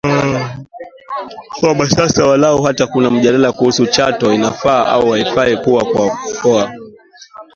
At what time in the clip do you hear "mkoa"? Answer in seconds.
5.83-6.71